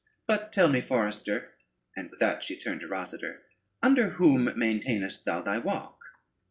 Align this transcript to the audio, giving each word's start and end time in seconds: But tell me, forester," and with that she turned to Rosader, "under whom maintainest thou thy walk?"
But 0.25 0.51
tell 0.51 0.67
me, 0.67 0.81
forester," 0.81 1.51
and 1.95 2.09
with 2.09 2.19
that 2.19 2.43
she 2.43 2.57
turned 2.57 2.81
to 2.81 2.87
Rosader, 2.87 3.41
"under 3.83 4.09
whom 4.09 4.51
maintainest 4.57 5.25
thou 5.25 5.43
thy 5.43 5.59
walk?" 5.59 6.01